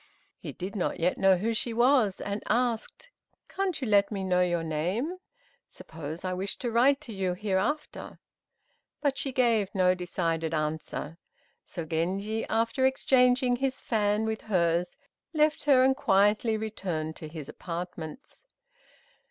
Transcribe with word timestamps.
He 0.39 0.51
did 0.51 0.75
not 0.75 0.99
yet 0.99 1.19
know 1.19 1.37
who 1.37 1.53
she 1.53 1.75
was, 1.75 2.19
and 2.19 2.41
asked, 2.47 3.07
"Can't 3.47 3.79
you 3.79 3.87
let 3.87 4.11
me 4.11 4.23
know 4.23 4.41
your 4.41 4.63
name? 4.63 5.17
Suppose 5.67 6.25
I 6.25 6.33
wish 6.33 6.57
to 6.57 6.71
write 6.71 6.99
to 7.01 7.13
you 7.13 7.35
hereafter?" 7.35 8.17
But 8.99 9.15
she 9.19 9.31
gave 9.31 9.69
no 9.75 9.93
decided 9.93 10.55
answer; 10.55 11.19
so 11.67 11.85
Genji, 11.85 12.45
after 12.47 12.83
exchanging 12.83 13.57
his 13.57 13.79
fan 13.79 14.25
with 14.25 14.41
hers, 14.41 14.89
left 15.35 15.65
her 15.65 15.83
and 15.83 15.95
quietly 15.95 16.57
returned 16.57 17.15
to 17.17 17.27
his 17.27 17.47
apartments. 17.47 18.43